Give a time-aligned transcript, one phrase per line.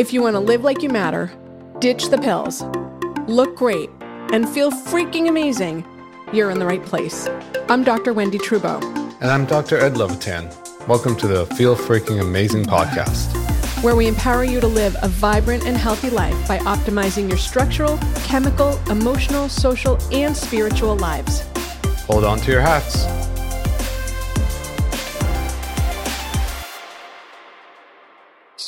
[0.00, 1.30] If you want to live like you matter,
[1.78, 2.62] ditch the pills,
[3.28, 3.90] look great,
[4.32, 5.84] and feel freaking amazing,
[6.32, 7.28] you're in the right place.
[7.68, 8.14] I'm Dr.
[8.14, 8.82] Wendy Trubow.
[9.20, 9.76] And I'm Dr.
[9.76, 10.48] Ed Levitan.
[10.88, 13.28] Welcome to the Feel Freaking Amazing podcast,
[13.84, 17.98] where we empower you to live a vibrant and healthy life by optimizing your structural,
[18.24, 21.42] chemical, emotional, social, and spiritual lives.
[22.06, 23.04] Hold on to your hats.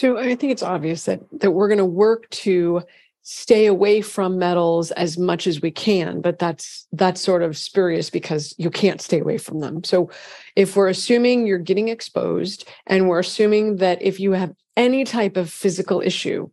[0.00, 2.80] So I think it's obvious that that we're going to work to
[3.20, 8.08] stay away from metals as much as we can but that's that's sort of spurious
[8.08, 9.84] because you can't stay away from them.
[9.84, 10.08] So
[10.56, 15.36] if we're assuming you're getting exposed and we're assuming that if you have any type
[15.36, 16.48] of physical issue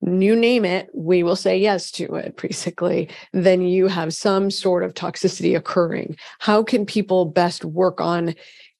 [0.00, 4.82] you name it we will say yes to it basically then you have some sort
[4.82, 6.16] of toxicity occurring.
[6.40, 8.34] How can people best work on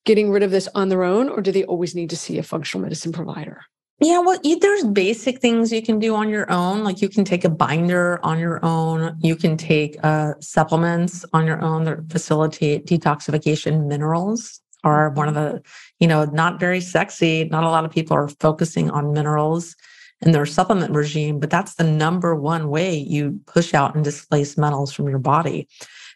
[0.04, 2.42] getting rid of this on their own or do they always need to see a
[2.42, 3.60] functional medicine provider
[4.02, 6.82] yeah, well, there's basic things you can do on your own.
[6.82, 9.16] Like you can take a binder on your own.
[9.20, 13.86] You can take uh, supplements on your own that facilitate detoxification.
[13.86, 15.62] Minerals are one of the,
[16.00, 17.44] you know, not very sexy.
[17.44, 19.76] Not a lot of people are focusing on minerals
[20.20, 24.56] in their supplement regime, but that's the number one way you push out and displace
[24.56, 25.68] metals from your body.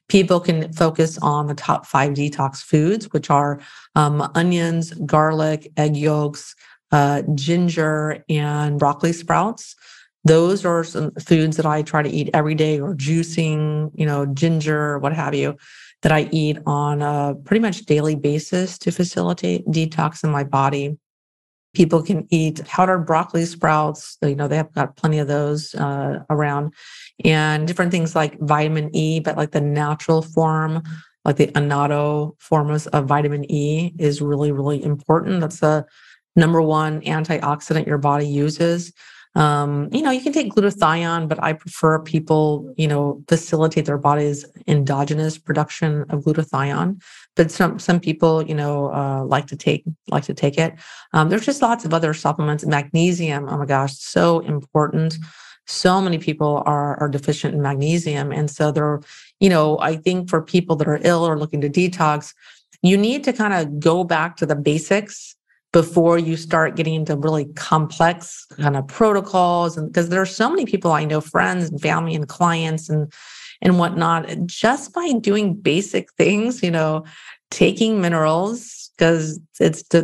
[0.09, 3.61] People can focus on the top five detox foods, which are
[3.97, 6.55] um, onions, garlic, egg yolks,
[6.93, 9.75] uh, ginger and broccoli sprouts.
[10.25, 14.27] Those are some foods that I try to eat every day, or juicing, you know,
[14.27, 15.57] ginger, what have you,
[16.03, 20.99] that I eat on a pretty much daily basis to facilitate detox in my body.
[21.75, 24.19] People can eat powdered broccoli sprouts.
[24.23, 26.75] You know, they have got plenty of those uh, around,
[27.25, 30.83] and different things like vitamin E, but like the natural form
[31.27, 35.41] like the annatto forms of vitamin E is really, really important.
[35.41, 35.85] That's a
[36.37, 38.93] number one antioxidant your body uses.
[39.37, 43.99] Um, you know, you can take glutathione, but I prefer people, you know, facilitate their
[43.99, 47.03] body's endogenous production of glutathione.
[47.35, 50.75] But some some people, you know, uh, like to take like to take it.
[51.13, 52.65] Um, there's just lots of other supplements.
[52.65, 55.19] Magnesium, oh my gosh, so important.
[55.67, 59.01] So many people are are deficient in magnesium, and so they're,
[59.39, 62.33] you know, I think for people that are ill or looking to detox,
[62.81, 65.37] you need to kind of go back to the basics
[65.73, 70.49] before you start getting into really complex kind of protocols and because there are so
[70.49, 73.13] many people i know friends and family and clients and
[73.63, 77.05] and whatnot just by doing basic things you know
[77.51, 80.01] taking minerals because it's the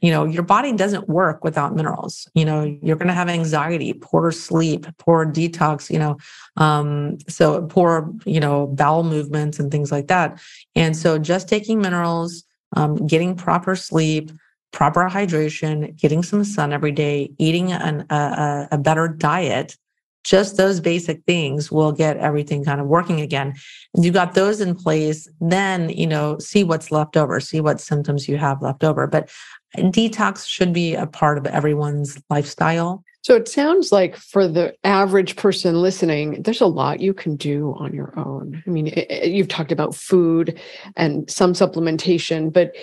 [0.00, 2.28] you know your body doesn't work without minerals.
[2.34, 6.16] You know you're going to have anxiety poor sleep poor detox you know
[6.56, 10.40] um so poor you know bowel movements and things like that.
[10.74, 12.44] And so just taking minerals
[12.76, 14.30] um, getting proper sleep
[14.72, 19.76] proper hydration, getting some sun every day, eating an, a, a better diet,
[20.24, 23.54] just those basic things will get everything kind of working again.
[23.94, 27.80] And you got those in place, then, you know, see what's left over, see what
[27.80, 29.06] symptoms you have left over.
[29.06, 29.30] But
[29.76, 33.04] detox should be a part of everyone's lifestyle.
[33.22, 37.74] So it sounds like for the average person listening, there's a lot you can do
[37.78, 38.62] on your own.
[38.66, 40.58] I mean, it, you've talked about food
[40.96, 42.74] and some supplementation, but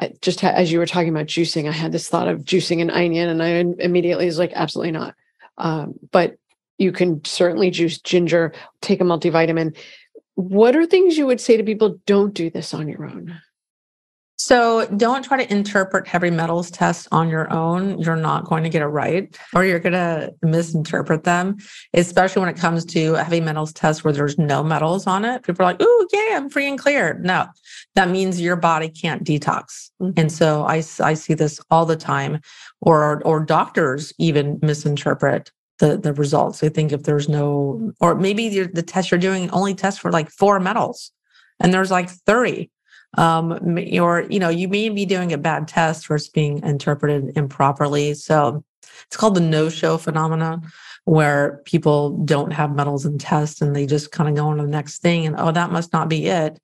[0.00, 2.90] I just as you were talking about juicing, I had this thought of juicing an
[2.90, 3.48] onion, and I
[3.82, 5.14] immediately was like, absolutely not.
[5.58, 6.36] Um, but
[6.78, 9.76] you can certainly juice ginger, take a multivitamin.
[10.34, 11.98] What are things you would say to people?
[12.06, 13.40] Don't do this on your own.
[14.36, 17.98] So don't try to interpret heavy metals tests on your own.
[18.00, 21.58] You're not going to get it right, or you're going to misinterpret them,
[21.94, 25.44] especially when it comes to heavy metals tests where there's no metals on it.
[25.44, 27.46] People are like, "Ooh, yeah, I'm free and clear." No,
[27.94, 29.90] that means your body can't detox.
[30.00, 30.18] Mm-hmm.
[30.18, 32.40] And so I, I see this all the time,
[32.80, 36.60] or or doctors even misinterpret the the results.
[36.60, 40.30] They think if there's no, or maybe the test you're doing only tests for like
[40.30, 41.12] four metals,
[41.60, 42.70] and there's like thirty
[43.18, 47.36] um, or you know you may be doing a bad test or it's being interpreted
[47.36, 48.14] improperly.
[48.14, 48.64] So
[49.06, 50.70] it's called the no-show phenomenon
[51.04, 54.62] where people don't have metals in tests and they just kind of go on to
[54.62, 56.60] the next thing and oh that must not be it.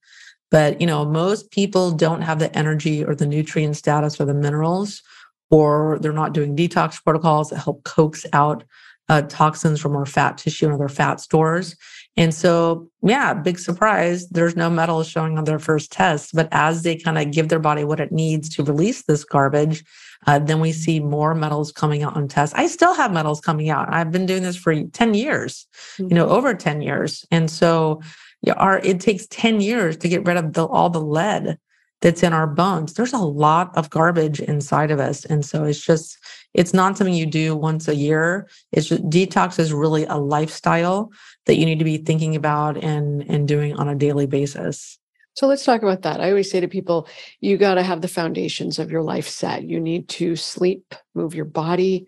[0.50, 4.35] But you know most people don't have the energy or the nutrient status or the
[4.35, 5.03] minerals
[5.50, 8.65] or they're not doing detox protocols that help coax out
[9.09, 11.77] uh, toxins from our fat tissue and other fat stores
[12.19, 16.35] and so, yeah, big surprise, there's no metals showing on their first test.
[16.35, 19.85] But as they kind of give their body what it needs to release this garbage,
[20.27, 22.57] uh, then we see more metals coming out on tests.
[22.57, 23.93] I still have metals coming out.
[23.93, 26.09] I've been doing this for 10 years, mm-hmm.
[26.09, 26.35] you know, mm-hmm.
[26.35, 27.25] over 10 years.
[27.31, 28.03] And so,
[28.43, 31.57] yeah, our, it takes 10 years to get rid of the, all the lead
[32.00, 32.95] that's in our bones.
[32.95, 35.25] There's a lot of garbage inside of us.
[35.25, 36.19] And so it's just,
[36.55, 38.49] it's not something you do once a year.
[38.73, 41.11] It's just, detox is really a lifestyle
[41.47, 44.99] that you need to be thinking about and and doing on a daily basis.
[45.35, 46.21] So let's talk about that.
[46.21, 47.06] I always say to people,
[47.41, 49.62] you got to have the foundations of your life set.
[49.62, 52.06] You need to sleep, move your body,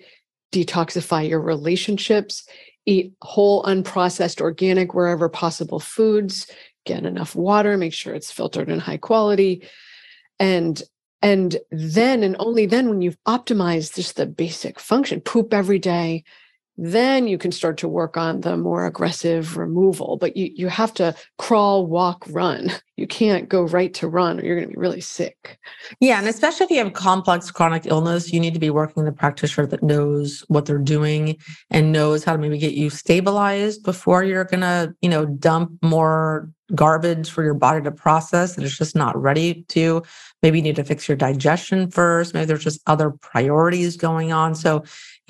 [0.53, 2.45] detoxify your relationships,
[2.87, 6.51] eat whole, unprocessed, organic, wherever possible foods,
[6.85, 9.69] get enough water, make sure it's filtered and high quality.
[10.39, 10.83] And
[11.23, 16.25] and then and only then when you've optimized just the basic function, poop every day,
[16.83, 20.17] then you can start to work on the more aggressive removal.
[20.17, 22.73] But you, you have to crawl walk run.
[23.01, 25.59] You can't go right to run or you're going to be really sick.
[26.01, 29.11] Yeah and especially if you have complex chronic illness you need to be working with
[29.11, 31.39] a practitioner that knows what they're doing
[31.71, 35.73] and knows how to maybe get you stabilized before you're going to you know dump
[35.83, 40.03] more garbage for your body to process and it's just not ready to
[40.43, 44.55] maybe you need to fix your digestion first maybe there's just other priorities going on
[44.55, 44.83] so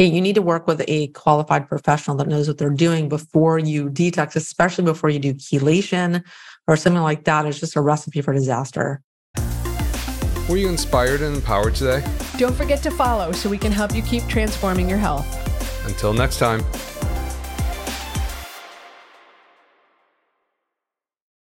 [0.07, 3.91] you need to work with a qualified professional that knows what they're doing before you
[3.91, 6.25] detox, especially before you do chelation
[6.67, 7.47] or something like that.
[7.47, 9.03] It's just a recipe for disaster.
[10.49, 12.05] Were you inspired and empowered today?
[12.37, 15.27] Don't forget to follow so we can help you keep transforming your health.
[15.87, 16.65] Until next time.